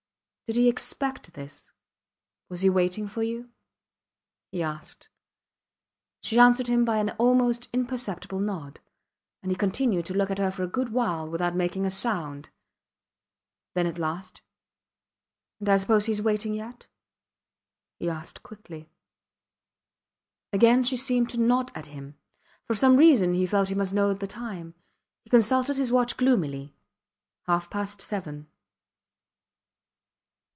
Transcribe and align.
Did 0.51 0.57
he 0.57 0.67
expect 0.67 1.31
this? 1.31 1.71
Was 2.49 2.59
he 2.59 2.69
waiting 2.69 3.07
for 3.07 3.23
you? 3.23 3.51
he 4.51 4.61
asked. 4.61 5.07
She 6.23 6.37
answered 6.37 6.67
him 6.67 6.83
by 6.83 6.97
an 6.97 7.11
almost 7.11 7.69
imperceptible 7.71 8.41
nod, 8.41 8.81
and 9.41 9.49
he 9.49 9.55
continued 9.55 10.05
to 10.07 10.13
look 10.13 10.29
at 10.29 10.39
her 10.39 10.51
for 10.51 10.63
a 10.63 10.67
good 10.67 10.89
while 10.89 11.29
without 11.29 11.55
making 11.55 11.85
a 11.85 11.89
sound. 11.89 12.49
Then, 13.75 13.87
at 13.87 13.97
last 13.97 14.41
And 15.61 15.69
I 15.69 15.77
suppose 15.77 16.07
he 16.07 16.11
is 16.11 16.21
waiting 16.21 16.53
yet? 16.53 16.85
he 17.97 18.09
asked, 18.09 18.43
quickly. 18.43 18.89
Again 20.51 20.83
she 20.83 20.97
seemed 20.97 21.29
to 21.29 21.39
nod 21.39 21.71
at 21.73 21.85
him. 21.85 22.17
For 22.67 22.75
some 22.75 22.97
reason 22.97 23.35
he 23.35 23.45
felt 23.47 23.69
he 23.69 23.73
must 23.75 23.93
know 23.93 24.13
the 24.13 24.27
time. 24.27 24.75
He 25.23 25.29
consulted 25.29 25.77
his 25.77 25.93
watch 25.93 26.17
gloomily. 26.17 26.75
Half 27.45 27.69
past 27.69 28.01
seven. 28.01 28.47